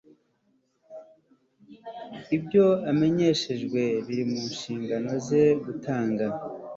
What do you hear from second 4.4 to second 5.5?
nshingano ze